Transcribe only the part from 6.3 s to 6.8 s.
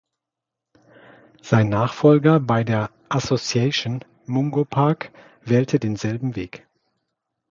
Weg.